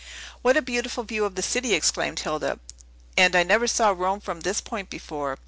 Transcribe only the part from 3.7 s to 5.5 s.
Rome from this point before."